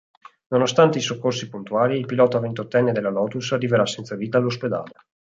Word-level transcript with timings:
Nonostante 0.51 0.97
i 0.97 1.01
soccorsi 1.01 1.47
puntuali, 1.47 1.95
il 1.95 2.07
pilota 2.07 2.39
ventottenne 2.39 2.91
della 2.91 3.11
Lotus 3.11 3.51
arriverà 3.51 3.85
senza 3.85 4.15
vita 4.15 4.39
all'ospedale. 4.39 4.93